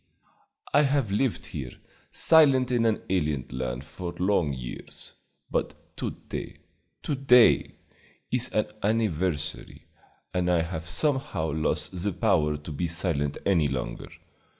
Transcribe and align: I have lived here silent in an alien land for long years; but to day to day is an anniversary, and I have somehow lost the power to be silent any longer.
I 0.73 0.81
have 0.81 1.11
lived 1.11 1.45
here 1.45 1.73
silent 2.11 2.71
in 2.71 2.87
an 2.87 3.03
alien 3.07 3.45
land 3.51 3.85
for 3.85 4.11
long 4.13 4.51
years; 4.51 5.13
but 5.51 5.95
to 5.97 6.09
day 6.27 6.57
to 7.03 7.13
day 7.13 7.75
is 8.31 8.49
an 8.49 8.65
anniversary, 8.81 9.85
and 10.33 10.49
I 10.49 10.63
have 10.63 10.89
somehow 10.89 11.51
lost 11.51 12.03
the 12.03 12.13
power 12.13 12.57
to 12.57 12.71
be 12.71 12.87
silent 12.87 13.37
any 13.45 13.67
longer. 13.67 14.09